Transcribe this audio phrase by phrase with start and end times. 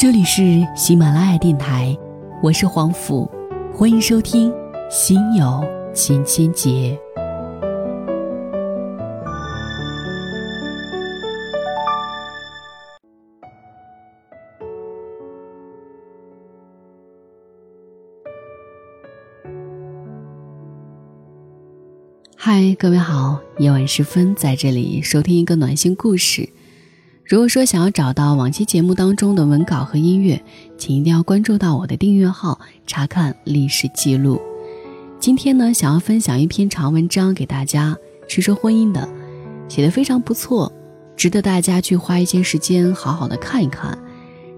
[0.00, 1.94] 这里是喜马拉雅电台，
[2.42, 3.30] 我是黄甫，
[3.70, 4.50] 欢迎收听
[4.90, 5.62] 《心有
[5.92, 6.70] 千千结》。
[22.34, 26.48] 嗨，各位好，夜晚时分，在这里收听一个暖心故事。
[27.30, 30.42] 如果说想要找到往期节目当中的文稿和音乐，
[30.76, 34.42] 请一定要关注到我的订阅号，查看历史记录。
[35.20, 39.08] 今天呢，想要分享一篇长文章给大家，是说婚姻的，
[39.68, 40.72] 写的非常不错，
[41.16, 43.96] 值得大家去花一些时间好好的看一看。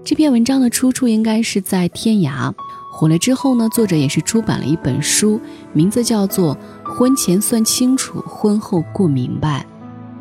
[0.03, 2.51] 这篇文章的出处应该是在天涯。
[2.91, 5.39] 火了之后呢，作者也是出版了一本书，
[5.73, 6.57] 名字叫做
[6.91, 9.61] 《婚前算清楚，婚后过明白》。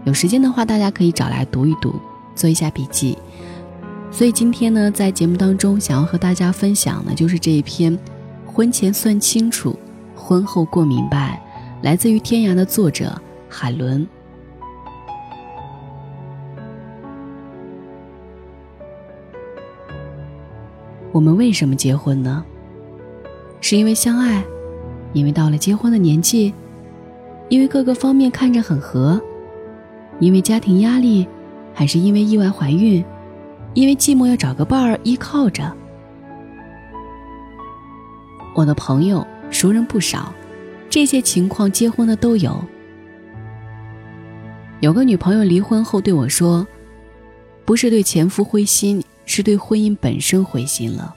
[0.05, 1.95] 有时间的话，大家可以找来读一读，
[2.35, 3.17] 做一下笔记。
[4.11, 7.97] 所以今天呢，在节目当中想要和大家分享的，就是这一篇
[8.47, 9.79] 《婚前算清楚，
[10.15, 11.41] 婚后过明白》，
[11.85, 14.07] 来自于天涯的作者海伦。
[21.11, 22.45] 我们为什么结婚呢？
[23.61, 24.43] 是因为相爱，
[25.13, 26.53] 因为到了结婚的年纪，
[27.49, 29.21] 因为各个方面看着很合，
[30.21, 31.27] 因为家庭压力，
[31.75, 33.05] 还是因为意外怀孕，
[33.75, 35.73] 因为寂寞要找个伴儿依靠着。
[38.55, 40.33] 我的朋友熟人不少，
[40.91, 42.63] 这些情况结婚的都有。
[44.81, 46.67] 有个女朋友离婚后对我说
[47.65, 51.15] ：“不是对前夫灰心，是对婚姻本身灰心了。”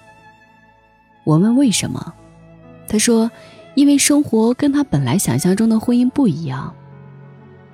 [1.25, 2.13] 我问为什么？
[2.87, 3.29] 他说
[3.73, 6.73] ：“因为生活跟他本来想象中的婚姻不一样，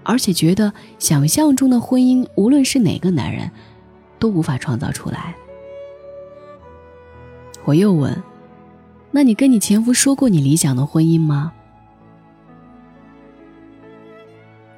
[0.04, 3.52] 而且觉得想象中的婚姻，无论是哪个男人，
[4.20, 5.36] 都无法创造出来。”
[7.66, 8.22] 我又问
[9.12, 11.54] ：“那你跟你前夫说过你理想的婚姻吗？”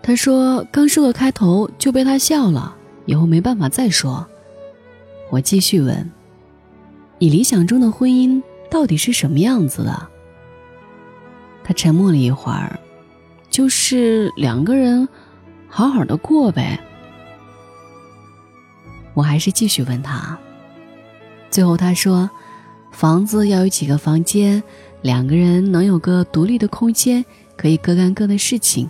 [0.03, 4.27] 他说：“刚说个开头就被他笑了，以后没办法再说。”
[5.31, 6.11] 我继续问
[7.17, 10.09] ：“你理想中的婚姻到底是什么样子的？”
[11.63, 12.77] 他沉默了一会儿，
[13.53, 15.07] 就是两个人
[15.67, 16.79] 好好的过呗。
[19.13, 20.35] 我还是继续问他，
[21.51, 22.27] 最后他说
[22.91, 24.63] ：“房子要有几个房间，
[25.03, 27.23] 两个人能有个独立的空间，
[27.55, 28.89] 可以各干各的事情。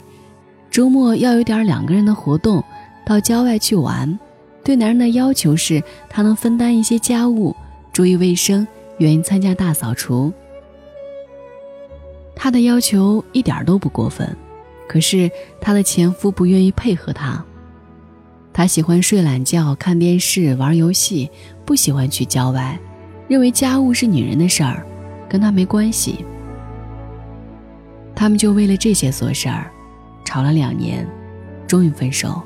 [0.72, 2.64] 周末要有点两个人的活动，
[3.06, 4.18] 到郊外去玩。
[4.64, 7.54] 对男人的要求是他能分担一些家务，
[7.92, 8.66] 注意卫生，
[9.00, 10.32] 愿意参加大扫除。”
[12.34, 14.34] 他的要求一点都不过分，
[14.88, 15.30] 可是
[15.60, 17.44] 她的前夫不愿意配合她。
[18.56, 21.28] 他喜欢睡懒觉、看电视、玩游戏，
[21.66, 22.80] 不喜欢去郊外，
[23.28, 24.86] 认为家务是女人的事儿，
[25.28, 26.24] 跟他没关系。
[28.16, 29.72] 他们就为了这些琐事儿，
[30.24, 31.04] 吵了两年，
[31.66, 32.40] 终于分手。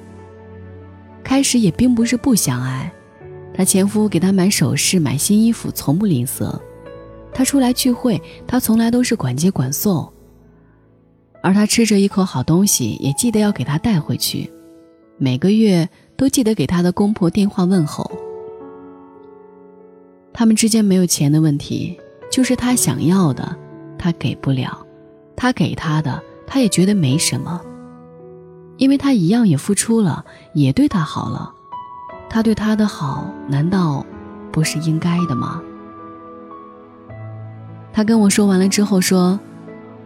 [1.25, 2.89] 开始也并不是不相爱，
[3.53, 6.57] 她前夫给她买首饰、买新衣服，从不吝啬。
[7.33, 10.09] 她出来聚会，他从来都是管接管送。
[11.47, 14.51] 而他吃着一口好东西，也记得要给他带回去，
[15.17, 15.87] 每个月
[16.17, 18.11] 都记得给他的公婆电话问候。
[20.33, 21.97] 他们之间没有钱的问题，
[22.29, 23.55] 就是他想要的，
[23.97, 24.85] 他给不了；
[25.37, 27.61] 他给他的，他也觉得没什么，
[28.75, 31.49] 因为他一样也付出了，也对他好了。
[32.29, 34.05] 他对他的好，难道
[34.51, 35.61] 不是应该的吗？
[37.93, 39.39] 他跟我说完了之后说：“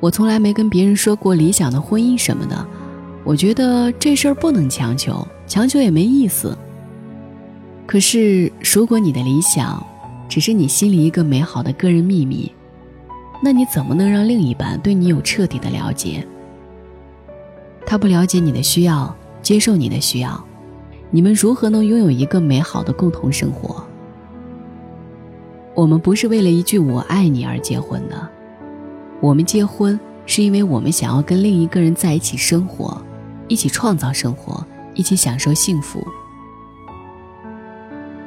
[0.02, 2.68] 我从来没跟别人说过理想的婚姻什么的，
[3.24, 6.58] 我觉得这事儿不能强求，强求也没意思。
[7.86, 9.86] 可是如果你的理想
[10.28, 12.52] 只是你心里一个美好的个人秘密，
[13.44, 16.26] 那你怎么能让另一半对你有彻底的了解？
[17.86, 20.44] 他不了解你的需要，接受你的需要，
[21.12, 23.84] 你们如何能拥有一个美好的共同生活？”
[25.76, 28.30] 我们不是为了一句“我爱你”而结婚的，
[29.22, 33.00] 我们结婚是因为我们想要跟另一个人在一起生活，
[33.48, 34.66] 一起创造生活，
[34.96, 36.06] 一起享受幸福。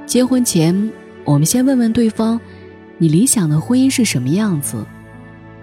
[0.06, 0.93] 结婚前，
[1.25, 2.41] 我们先问问对方
[2.96, 4.87] ：“你理想的婚姻是什么样子？”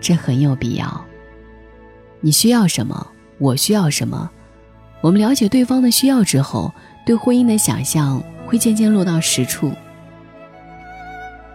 [0.01, 1.05] 这很有必要。
[2.19, 3.07] 你需要什么？
[3.37, 4.29] 我需要什么？
[4.99, 6.73] 我们了解对方的需要之后，
[7.05, 9.71] 对婚姻的想象会渐渐落到实处。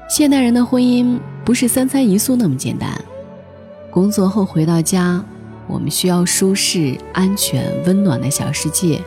[0.08, 2.88] 现代人的婚姻不是三餐一宿那么简单。
[3.96, 5.24] 工作后回到家，
[5.66, 9.02] 我们需要舒适、安全、温暖的小世界，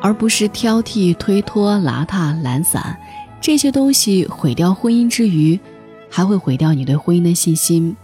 [0.00, 2.98] 而不是挑剔、推脱、邋遢、懒散，
[3.42, 5.60] 这些东西毁掉婚姻之余，
[6.08, 7.94] 还会毁掉你对婚姻的信心。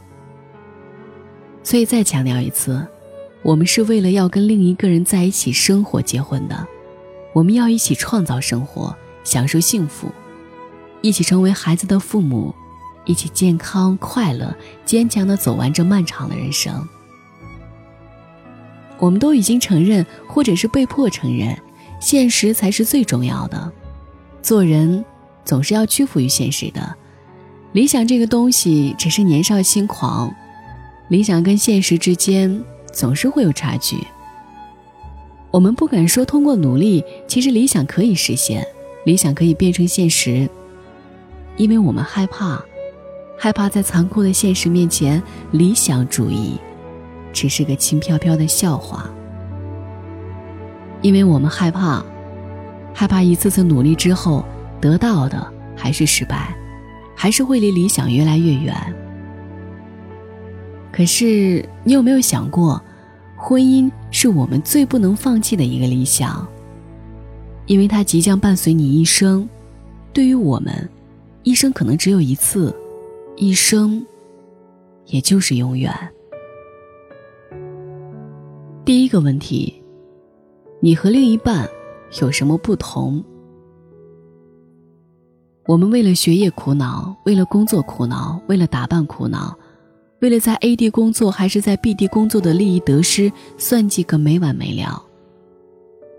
[1.63, 2.87] 所以再强调一次，
[3.41, 6.67] 我们是为了要跟另一个人在一起生活结婚的，
[7.33, 8.95] 我们要一起创造生活，
[9.25, 10.13] 享受幸福，
[11.01, 12.55] 一起成为孩子的父母，
[13.11, 14.55] 一起健康快乐、
[14.85, 16.89] 坚强的走完这漫长的人生。
[18.99, 21.59] 我们都已经承认，或者是被迫承认，
[22.01, 23.73] 现实才是最重要的。
[24.41, 25.05] 做人
[25.45, 26.95] 总是要屈服于现实的，
[27.73, 30.33] 理想这个东西只是年少轻狂。
[31.09, 32.63] 理想跟现实之间
[32.93, 33.97] 总是会有差距。
[35.51, 38.65] 我们不敢说通过努力，其实理想可以实现，
[39.05, 40.49] 理想可以变成现实，
[41.57, 42.63] 因为我们害怕，
[43.43, 46.59] 害怕在残酷的现实面前，理想主义
[47.33, 49.11] 只是个轻飘飘的笑话。
[51.01, 52.05] 因为我们害怕，
[52.93, 54.45] 害怕一次次努力之后
[54.79, 56.55] 得到的还是失败，
[57.17, 58.77] 还是会离理想越来越远。
[60.93, 62.79] 可是，你有没有想过，
[63.39, 66.47] 婚姻是我们最不能放弃的一个理想，
[67.65, 69.49] 因为它即将伴随你一生。
[70.13, 70.87] 对于我们，
[71.43, 72.77] 一生可能只有一次，
[73.43, 74.05] 一生，
[75.07, 75.91] 也就是永远。
[78.85, 79.83] 第一个问题，
[80.79, 81.67] 你和另一半
[82.21, 83.25] 有什么不同？
[85.65, 89.57] 我们为了学业苦恼，为了工作苦恼，为了打扮苦恼。
[90.21, 95.03] 为了在 A 地工作还是在 B 地工作的利益得失算计个没完没了。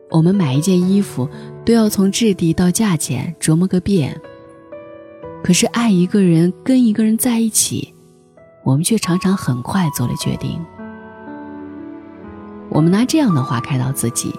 [0.10, 1.30] 我们买一件衣服
[1.64, 4.20] 都要从质地到价钱琢磨个遍。
[5.44, 7.94] 可是爱一个人跟一个人在一起，
[8.64, 10.60] 我们却常常很快做了决定。
[12.70, 14.34] 我们拿这样的话开导自己：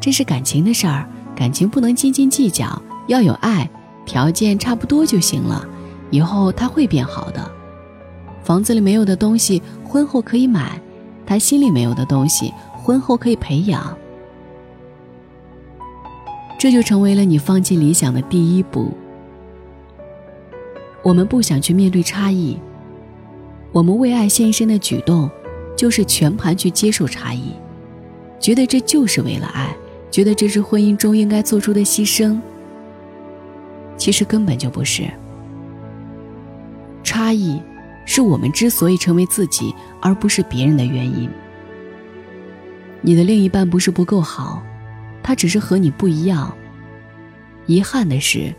[0.00, 3.70] 这是感情的事儿，感情不能斤斤计较，要有爱，
[4.04, 5.66] 条件差不多就行了，
[6.10, 7.50] 以后他会变好的。
[8.42, 10.78] 房子里没有的东西，婚后可以买；
[11.24, 13.96] 他心里没有的东西，婚后可以培养。
[16.58, 18.92] 这就成为了你放弃理想的第一步。
[21.04, 22.58] 我们不想去面对差异，
[23.70, 25.30] 我们为爱献身的举动，
[25.76, 27.52] 就是全盘去接受差异，
[28.40, 29.76] 觉得这就是为了爱，
[30.10, 32.40] 觉得这是婚姻中应该做出的牺牲。
[33.96, 35.04] 其实根本就不是
[37.04, 37.62] 差异。
[38.06, 41.26] 是我们之所以成为自己，而不是别人的原因。
[43.00, 44.62] 你的另一半不是不够好，
[45.22, 46.54] 他只是和你不一样。
[47.64, 48.54] 遗憾的是，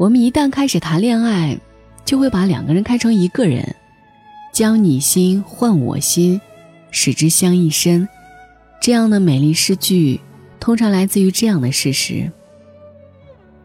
[0.00, 1.60] 我们一旦开始谈恋爱，
[2.06, 3.76] 就会把两个人看成一个人，
[4.50, 6.40] 将你心换我心，
[6.90, 8.08] 使之相一身。
[8.80, 10.18] 这样的美丽诗句，
[10.58, 12.32] 通常来自于这样的事实：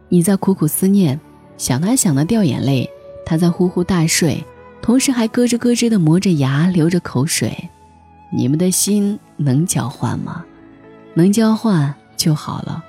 [0.09, 1.17] 你在苦苦思念，
[1.57, 2.89] 想他想得掉眼泪，
[3.25, 4.43] 他在呼呼大睡。
[4.81, 7.57] 同时还咯吱咯吱地磨着牙，流着口水。
[8.29, 10.43] 你们的心能交换吗？
[11.13, 12.83] 能交换就好了。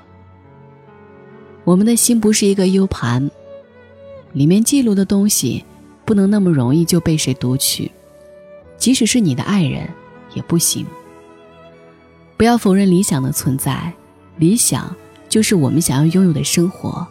[1.63, 3.29] 我们的心不是一个 U 盘，
[4.37, 5.65] 里面记录的东西
[6.05, 7.91] 不能那么容易就被谁读取，
[8.77, 9.89] 即使是你的爱人
[10.35, 10.85] 也不行。
[12.37, 13.91] 不要否认理想的存在，
[14.37, 14.95] 理想
[15.27, 17.07] 就是我们想要拥有的生活，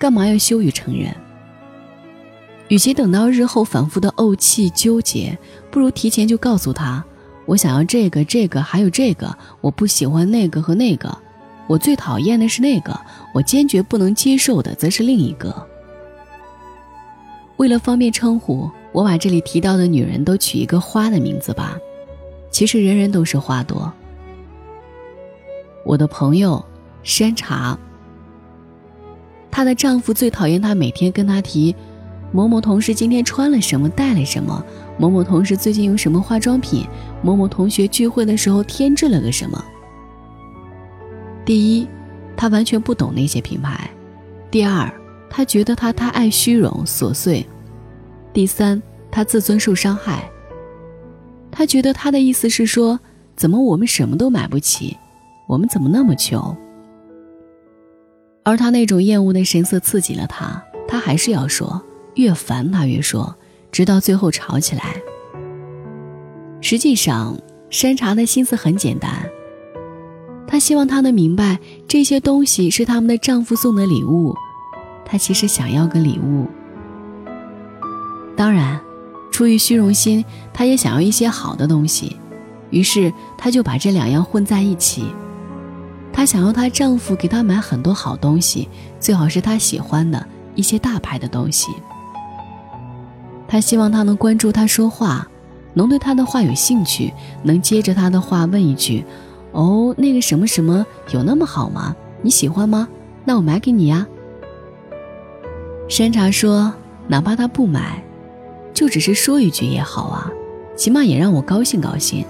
[0.00, 1.14] 干嘛要羞于承认？
[2.66, 5.38] 与其等到日后反复的怄气纠结，
[5.70, 7.04] 不如提前就告诉他：
[7.46, 11.16] 我想要这个、这个，还有这个，我不喜欢那个和那个，
[11.68, 13.00] 我最讨厌的是那个，
[13.32, 15.68] 我坚决不能接受的则是另一个。
[17.56, 21.78] 为了方便称呼，我把这里提到的女人都取一个花的名字吧。
[22.50, 23.92] 其实人人都是花朵。
[25.84, 26.64] 我的朋友
[27.02, 27.78] 山茶，
[29.50, 31.74] 她的丈夫最讨厌她每天跟她提。
[32.32, 34.64] 某某同事今天穿了什么，带了什么？
[34.98, 36.84] 某某同事最近用什么化妆品？
[37.22, 39.64] 某某同学聚会的时候添置了个什么？
[41.44, 41.86] 第一，
[42.36, 43.88] 他完全不懂那些品牌；
[44.50, 44.92] 第二，
[45.36, 47.44] 他觉得他太爱虚荣琐碎；
[48.32, 50.30] 第三，他自尊受伤害。
[51.50, 53.00] 他觉得他的意思是说，
[53.34, 54.96] 怎么我们什么都买不起？
[55.48, 56.56] 我们怎么那么穷？
[58.44, 61.82] 而他那种厌恶的神色刺激了他，他还是要说。
[62.14, 63.34] 越烦他越说，
[63.72, 64.94] 直到最后吵起来。
[66.60, 67.36] 实际上，
[67.70, 69.10] 山茶的心思很简单，
[70.46, 74.32] 她希望他能明白这些东西是他们的丈夫送的礼物，
[75.04, 76.48] 她其实想要个礼物。
[78.36, 78.80] 当然，
[79.30, 82.16] 出于虚荣心，她也想要一些好的东西，
[82.70, 85.04] 于是她就把这两样混在一起。
[86.12, 88.68] 她想要她丈夫给她买很多好东西，
[88.98, 91.68] 最好是她喜欢的一些大牌的东西。
[93.46, 95.28] 她希望他能关注她说话，
[95.74, 99.04] 能对她的话有兴趣，能接着她的话问一句
[99.52, 101.94] ：“哦，那个什么什么有那么好吗？
[102.22, 102.88] 你喜欢吗？
[103.24, 104.06] 那我买给你呀。”
[105.86, 106.72] 山茶说
[107.06, 108.02] ：“哪怕他不买，
[108.72, 110.30] 就只是说一句也好啊，
[110.74, 112.24] 起码也让我高兴高兴。”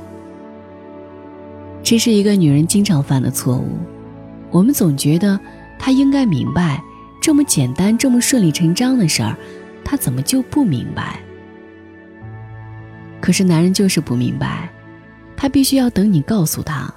[1.82, 3.78] 这是一个女人经常犯的错误，
[4.50, 5.38] 我们总觉得
[5.78, 6.82] 她应该明白，
[7.22, 9.36] 这么简单、这么顺理成章的事儿，
[9.84, 11.20] 她怎么就不明白？
[13.20, 14.68] 可是男人就是不明白，
[15.36, 16.92] 他必须要等你告诉他。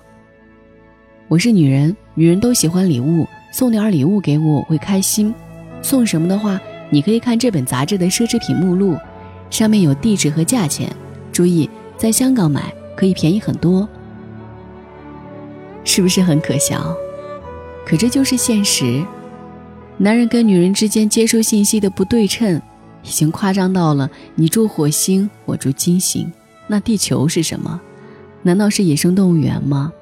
[1.30, 5.34] 我是女人，女人都喜欢礼物，送点礼物给我，我会开心。
[5.88, 8.98] 送什么的话，你可以看这本杂志的奢侈品目录，
[9.50, 10.94] 上面有地址和价钱。
[11.32, 13.88] 注意，在香港买可以便宜很多。
[15.86, 16.94] 是不是很可笑？
[17.86, 19.02] 可这就是现实。
[19.96, 22.62] 男人跟女人之间接收信息的不对称，
[23.04, 26.30] 已经夸张到了你住火星，我住金星，
[26.68, 27.80] 那地球是什么？
[28.42, 29.94] 难道是野生动物园吗？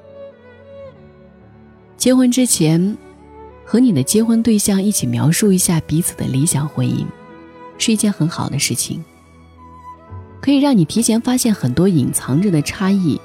[1.96, 2.96] 结婚之前，
[3.66, 7.04] 和你的结婚对象一起描述一下彼此的理想婚姻，
[7.76, 9.04] 是一件很好的事情，
[10.40, 13.20] 可以让你提前发现很多隐藏着的差异。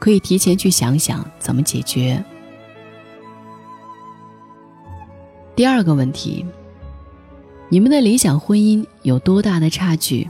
[0.00, 2.20] 可以提前去想想怎么解决。
[5.54, 6.44] 第二个问题，
[7.68, 10.28] 你们的理想婚姻有多大的差距？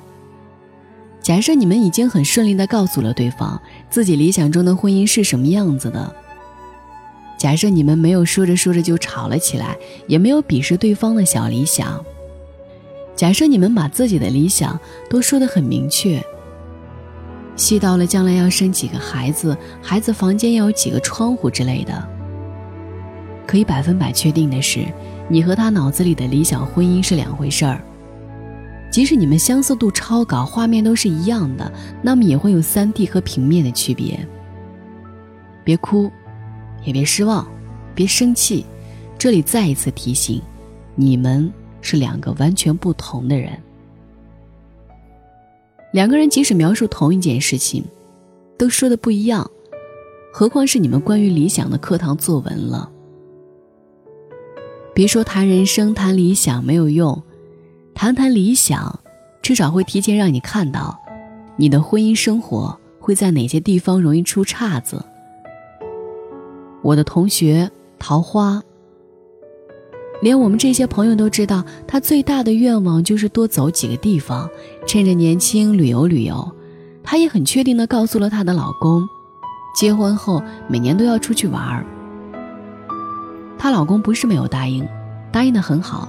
[1.22, 3.58] 假设你们已经很顺利的告诉了对方
[3.88, 6.14] 自己理想中的婚姻是什么样子的，
[7.42, 12.00] 假设你们没有说着说着就吵了起来，也没有鄙视对方的小理想，
[13.16, 14.78] 假设你们把自己的理想
[15.10, 16.22] 都说得很明确。
[17.56, 22.08] 细到了将来要生几个孩子，孩子房间要有几个窗户之类的。
[23.44, 24.86] 可以百分百确定的是，
[25.28, 27.82] 你和他脑子里的理想婚姻是两回事儿。
[28.88, 31.72] 即使你们相似度超高，画面都是一样的，
[32.02, 34.24] 那么也会有三 D 和平面的区别。
[35.64, 36.08] 别哭，
[36.84, 37.46] 也别失望，
[37.94, 38.64] 别生气。
[39.18, 40.42] 这里再一次提醒，
[40.96, 43.50] 你们是两个完全不同的人。
[45.92, 47.84] 两个人即使描述同一件事情，
[48.58, 49.48] 都说的不一样，
[50.32, 52.90] 何况是你们关于理想的课堂作文了。
[54.94, 57.22] 别说谈人生、谈理想没有用，
[57.94, 58.98] 谈谈理想，
[59.40, 60.98] 至少会提前让你看到，
[61.56, 65.04] 你的婚姻生活会在哪些地方容易出岔子。
[66.82, 68.62] 我的同学桃花。
[70.20, 74.48] 连我们这些朋友都知道，她最大的愿望就是多走几个地方，
[74.86, 76.50] 趁着年轻旅游旅游。
[77.02, 79.08] 她也很确定地告诉了她的老公，
[79.74, 81.84] 结婚后每年都要出去玩儿。
[83.58, 84.86] 她老公不是没有答应，
[85.32, 86.08] 答应的很好，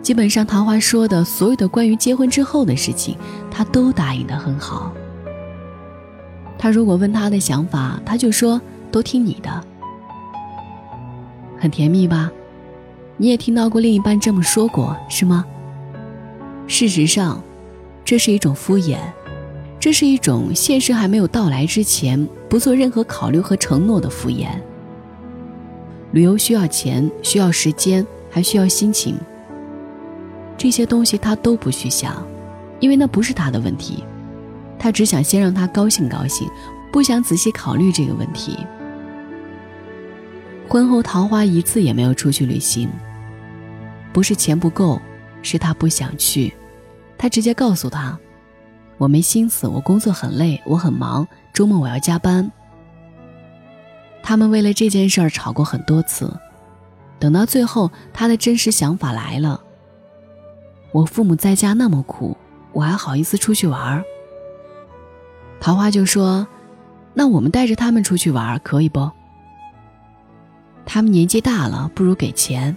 [0.00, 3.16] 基本上桃花说的所有的关于结婚之后的事情，
[3.50, 4.92] 他都答应的很好。
[6.56, 8.60] 他如果问他的想法，他就说
[8.92, 9.64] 都听你的，
[11.64, 12.30] 很甜蜜吧。
[13.16, 15.46] 你也听到过另一半这么说过，是吗？
[16.66, 17.42] 事实上，
[18.04, 18.98] 这是一种敷衍，
[19.80, 24.48] 这是一种现实还没有到来之前不做任何考虑和承诺的敷衍。
[26.12, 29.16] 旅游需要钱，需要时间，还需要心情。
[30.58, 32.22] 这些东西他都不去想，
[32.78, 34.04] 因为那不是他的问题，
[34.78, 36.46] 他只想先让他高兴高兴，
[36.92, 38.58] 不想仔细考虑这个问题。
[40.68, 42.88] 婚后，桃花一次也没有出去旅行。
[44.12, 45.00] 不是钱不够，
[45.42, 46.52] 是他不想去。
[47.18, 48.18] 他直接告诉他
[48.98, 52.50] ：“我没心思，我工作很累，我很忙，周末我要加班。”
[54.22, 56.32] 他们为了这件事儿吵过很多次。
[57.18, 59.60] 等到最后，他的真实想法来了
[60.92, 62.36] ：“我父母在家那么苦，
[62.72, 64.02] 我还好意思出去玩？”
[65.60, 66.46] 桃花就说
[67.14, 69.10] ：“那我们带着他们出去玩可以不？”
[70.86, 72.76] 他们年纪大了，不如给钱。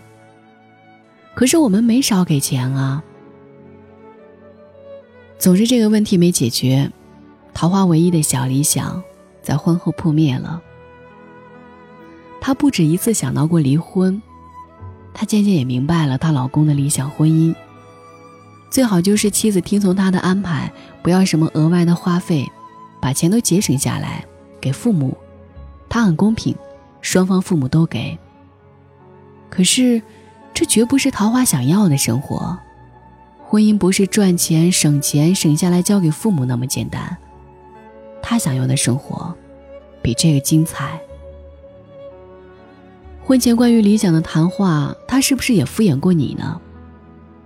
[1.36, 3.04] 可是我们没少给钱啊。
[5.38, 6.92] 总之这个问题没解决，
[7.54, 9.04] 桃花唯一的小理想
[9.42, 10.62] 在婚后破灭了。
[12.42, 14.20] 她不止一次想到过离婚，
[15.14, 17.54] 她渐渐也明白了她老公的理想婚姻，
[18.72, 20.72] 最好就是妻子听从他的安排，
[21.04, 22.50] 不要什么额外的花费，
[23.00, 24.26] 把钱都节省下来
[24.60, 25.16] 给父母，
[25.88, 26.56] 他很公平。
[27.08, 28.20] 双方父母都给。
[29.50, 30.02] 可是，
[30.54, 32.60] 这绝不是桃花想要的生活。
[33.46, 37.16] 婚姻不是赚钱、省钱、省下来交给父母那么简单。
[38.22, 39.34] 她想要的生活，
[40.02, 41.00] 比这个精彩。
[43.24, 46.60] 婚前关于理想的谈话，他是不是也敷衍过你呢？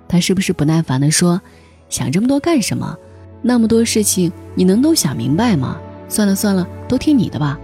[0.07, 1.39] 他是不是不耐烦地说
[1.87, 2.97] ：“想这么多干什么？
[3.43, 5.77] 那么多事情你能都想明白吗？
[6.09, 7.59] 算了算了，都听你的吧，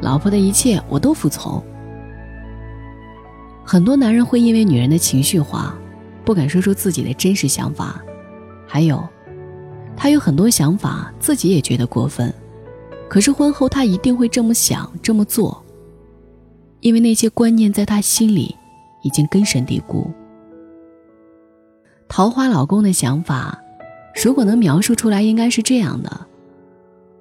[0.00, 1.62] 老婆的一切我都服从。”
[3.64, 5.76] 很多男人会因为女人的情绪化，
[6.24, 8.00] 不敢说出自己的真实想法，
[8.66, 9.06] 还有，
[9.96, 12.32] 他有很多想法，自己也觉得过分，
[13.10, 15.62] 可是婚后他一定会这么想这么做，
[16.80, 18.56] 因为那些观念在他心里
[19.02, 20.10] 已经根深蒂固。
[22.08, 23.60] 桃花老公的想法，
[24.24, 26.26] 如果能描述出来，应该是这样的：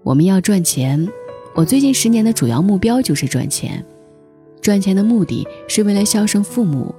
[0.04, 1.06] 我们要赚钱，
[1.58, 3.84] 我最近十年的主要目标就是赚钱。
[4.62, 6.94] 赚钱的目的是为了孝顺父母，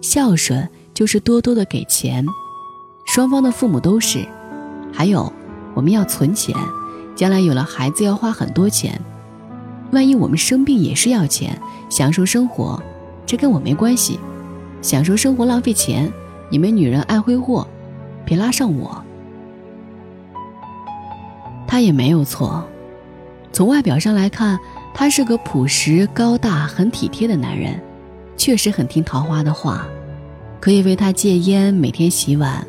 [0.00, 2.24] 孝顺就是多多的给钱，
[3.06, 4.26] 双方的父母都是。
[4.90, 5.30] 还有，
[5.74, 6.56] 我们要存钱，
[7.14, 8.98] 将来有了孩子要花很多钱，
[9.92, 11.60] 万一我们生病也是要钱，
[11.90, 12.82] 享受生活，
[13.26, 14.18] 这跟我没关系。
[14.80, 16.10] 享受生活浪费钱。
[16.50, 17.68] 你们女人爱挥霍，
[18.24, 19.04] 别拉上我。
[21.66, 22.66] 他也没有错，
[23.52, 24.58] 从外表上来看，
[24.94, 27.80] 他是个朴实、高大、很体贴的男人，
[28.36, 29.86] 确实很听桃花的话，
[30.60, 32.66] 可以为他戒烟，每天洗碗。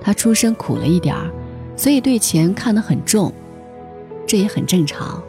[0.00, 1.30] 他出身苦了一点儿，
[1.76, 3.32] 所以对钱看得很重，
[4.26, 5.22] 这也很正常。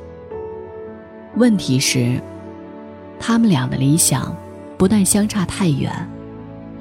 [1.36, 2.20] 问题是，
[3.20, 4.36] 他们俩的理想
[4.78, 5.92] 不但相差太远。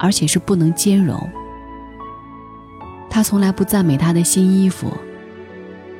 [0.01, 1.19] 而且是不能兼容。
[3.09, 4.93] 他从来不赞美她的新衣服，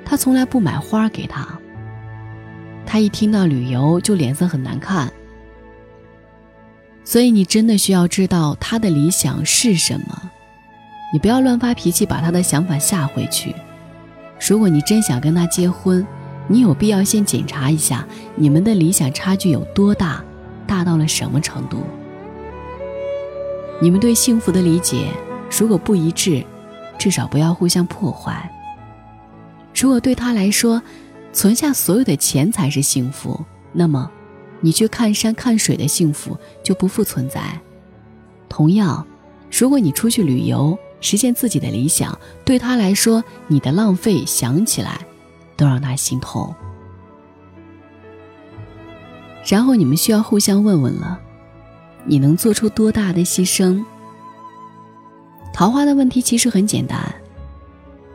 [0.05, 1.58] 他从来不买花给他。
[2.91, 5.07] 他一听到旅游就脸色很难看。
[7.03, 10.31] 所以你真的需要知道他的理想是什么，
[11.13, 13.53] 你不要乱发脾气，把他的想法吓回去。
[14.39, 16.03] 如果你真想跟他结婚，
[16.47, 18.03] 你有必要先检查一下
[18.35, 20.23] 你们的理想差距有多大，
[20.65, 21.83] 大到了什么程度。
[23.79, 25.11] 你们对幸福的理解
[25.59, 26.43] 如果不一致，
[26.97, 28.49] 至少不要互相破坏。
[29.79, 30.81] 如果对他来说，
[31.31, 33.39] 存下所有的钱才是幸福，
[33.71, 34.09] 那么，
[34.61, 37.41] 你去看山看水的幸福就不复存在。
[38.47, 39.05] 同样，
[39.51, 44.99] 如果你出去旅游，实现自己的理想，对他来说，你的浪费想起来，
[45.55, 46.53] 都让他心痛。
[49.45, 51.19] 然后你们需要互相问问了。
[52.05, 53.83] 你能做出多大的牺牲？
[55.53, 57.13] 桃花的问题其实很简单，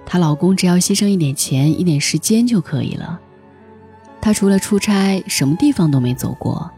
[0.06, 3.20] 她老公只要牺牲一点钱、一点时间就可以了。
[4.20, 6.70] 她除了出差，什么地方都没走过。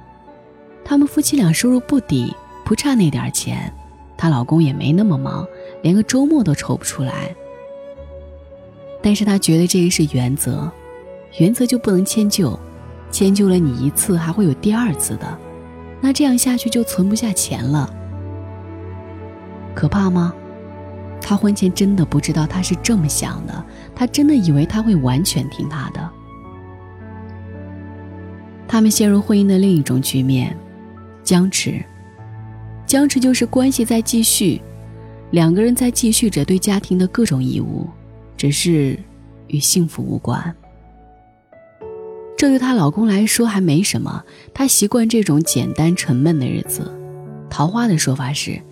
[0.85, 2.35] 他们夫妻俩收入不低，
[2.65, 3.73] 不差那点钱。
[4.17, 5.47] 她老公也没那么忙，
[5.83, 7.35] 连个周末都抽不出来。
[9.03, 10.71] 但是她觉得这个是原则，
[11.39, 12.59] 原则就不能迁就，
[13.11, 15.39] 迁就了你一次，还会有第二次的。
[16.01, 17.89] 那这样下去就存不下钱了，
[19.75, 20.33] 可怕吗？
[21.29, 23.65] 他婚前真的不知道他是这么想的，
[23.97, 26.09] 他真的以为他会完全听他的。
[28.69, 30.57] 他们陷入婚姻的另一种局面，
[31.25, 31.85] 僵持。
[32.87, 34.63] 僵持就是关系在继续，
[35.33, 37.91] 两个人在继续着对家庭的各种义务，
[38.37, 38.97] 只是
[39.49, 40.55] 与幸福无关。
[42.39, 44.23] 这对她老公来说还没什么，
[44.55, 46.97] 他习惯这种简单沉闷的日子。
[47.51, 48.63] 桃花的说法是：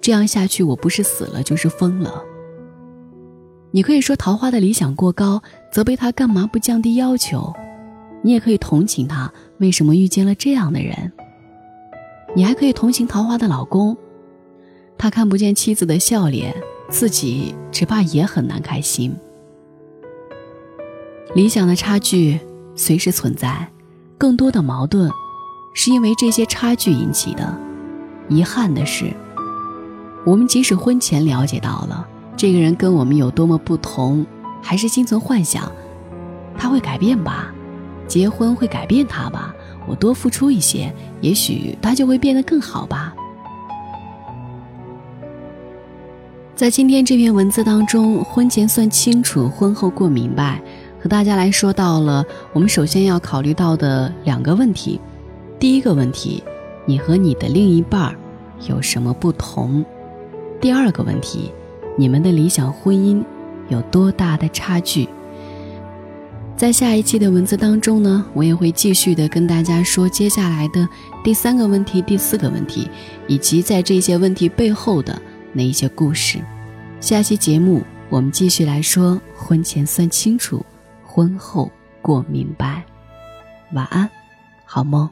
[0.00, 2.22] 这样下去，我不是死了就是疯了。
[3.70, 7.52] 你可以说桃花的理想过高，责备他干嘛不降低要求；
[8.22, 11.12] 你也可以同情他为什么遇见了这样的人。
[12.34, 13.96] 你还可以同情桃花的老公，
[14.96, 16.54] 他看不见妻子的笑脸，
[16.88, 19.16] 自己只怕也很难开心。
[21.34, 22.38] 理想的差距。
[22.76, 23.68] 随时存在，
[24.16, 25.10] 更多的矛盾，
[25.74, 27.54] 是因为这些差距引起的。
[28.30, 29.12] 遗憾的是，
[30.24, 32.06] 我们即使婚前了解到了
[32.36, 34.24] 这个人跟我们有多么不同，
[34.62, 35.70] 还是心存幻想，
[36.56, 37.52] 他会改变吧？
[38.06, 39.54] 结婚会改变他吧？
[39.86, 43.14] 我多付出一些，也许他就会变得更好吧？
[46.54, 50.60] 在今天这篇文字当中，婚前算清楚，婚后过明白。
[51.02, 55.00] 和大家来说到了，我们首先要考虑到的两个问题。
[55.58, 56.44] 第一个问题，
[56.84, 58.14] 你和你的另一半
[58.68, 59.82] 有什么不同？
[60.60, 61.50] 第二个问题，
[61.96, 63.24] 你们的理想婚姻
[63.68, 65.08] 有多大的差距？
[66.54, 70.86] 在下一期的文字当中呢，我也会继续的跟大家说接下来的
[71.24, 72.90] 第三个问题、第四个问题，
[73.26, 75.20] 以及在这些问题背后的
[75.54, 76.38] 那一些故事。
[77.00, 80.64] 下期节目我们继续来说婚前算清楚。
[81.02, 82.84] 婚后过明白，
[83.72, 84.08] 晚安，
[84.66, 85.08] 好梦。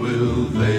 [0.00, 0.77] will they?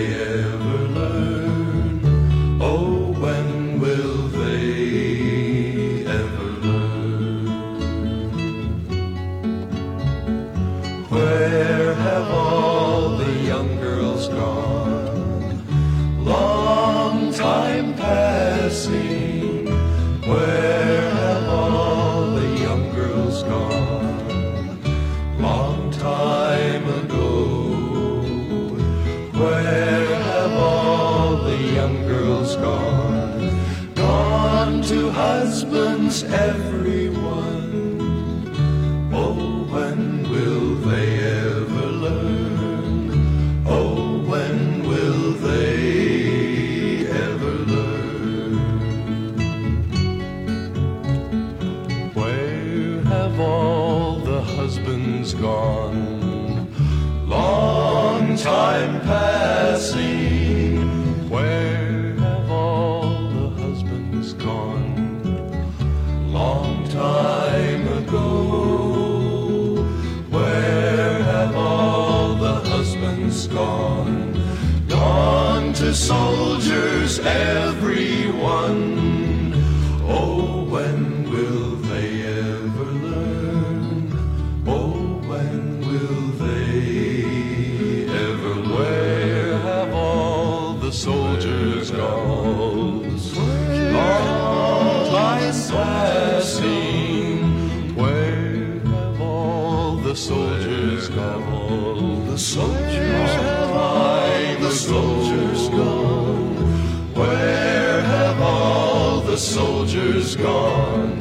[110.30, 111.18] is gone,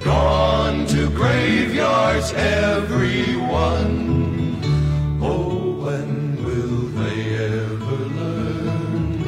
[0.00, 3.96] gone to graveyards, everyone.
[5.20, 9.24] Oh, when will they ever learn?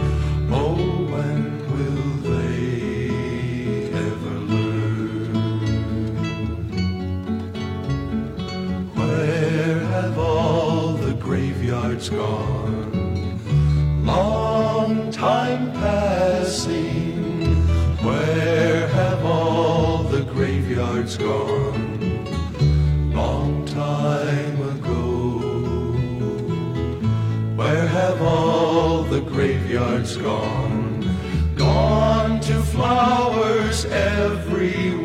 [0.52, 0.76] Oh,
[1.12, 3.08] when will they
[4.06, 5.34] ever learn?
[8.94, 12.92] Where have all the graveyards gone?
[14.04, 17.05] Long time passing
[21.06, 22.24] it's gone.
[23.14, 25.02] Long time ago.
[27.54, 31.08] Where have all the graveyards gone?
[31.54, 34.95] Gone to flowers everywhere.